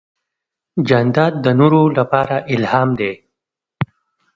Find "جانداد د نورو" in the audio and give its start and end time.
0.87-1.83